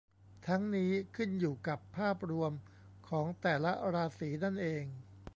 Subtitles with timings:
[0.47, 2.51] ทั้งนี้ ขึ้นอยู่กับภาพรวม
[3.09, 4.83] ของแต่ละราศีนั่นเอง